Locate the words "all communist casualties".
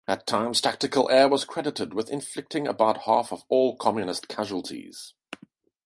3.49-5.13